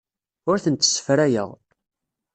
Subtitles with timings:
[0.49, 1.49] Ur tent-ssefrayeɣ.